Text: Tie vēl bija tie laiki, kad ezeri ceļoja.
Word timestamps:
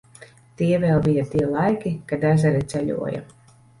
Tie 0.61 0.77
vēl 0.83 1.03
bija 1.07 1.25
tie 1.35 1.49
laiki, 1.51 1.93
kad 2.13 2.27
ezeri 2.31 2.67
ceļoja. 2.73 3.21